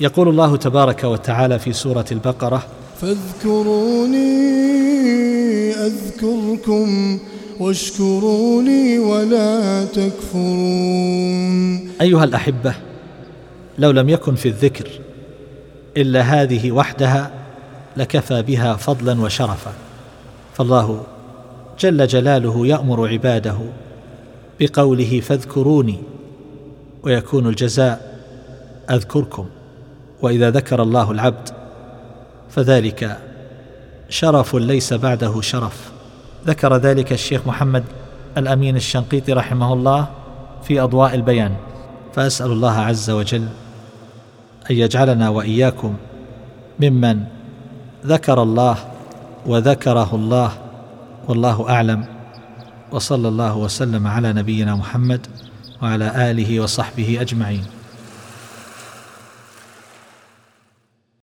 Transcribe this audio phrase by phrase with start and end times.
[0.00, 2.66] يقول الله تبارك وتعالى في سورة البقرة
[3.00, 4.24] فاذكروني
[5.72, 7.18] أذكركم
[7.60, 10.44] واشكروا لي ولا تكفرون.
[12.00, 12.74] أيها الأحبة
[13.78, 14.88] لو لم يكن في الذكر
[15.96, 17.30] إلا هذه وحدها
[17.96, 19.72] لكفى بها فضلا وشرفا.
[20.54, 21.02] فالله
[21.80, 23.58] جل جلاله يأمر عباده
[24.60, 25.98] بقوله فاذكروني
[27.02, 28.20] ويكون الجزاء
[28.90, 29.46] أذكركم.
[30.22, 31.48] وإذا ذكر الله العبد
[32.50, 33.18] فذلك
[34.08, 35.92] شرف ليس بعده شرف.
[36.46, 37.84] ذكر ذلك الشيخ محمد
[38.36, 40.06] الأمين الشنقيطي رحمه الله
[40.62, 41.54] في أضواء البيان.
[42.14, 43.48] فأسأل الله عز وجل
[44.70, 45.96] أن يجعلنا وإياكم
[46.80, 47.24] ممن
[48.06, 48.76] ذكر الله
[49.46, 50.52] وذكره الله
[51.28, 52.04] والله أعلم.
[52.92, 55.26] وصلى الله وسلم على نبينا محمد
[55.82, 57.64] وعلى آله وصحبه أجمعين.